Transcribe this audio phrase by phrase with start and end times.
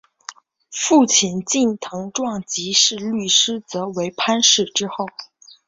[0.71, 5.05] 父亲近藤壮吉是律师则为藩士之后。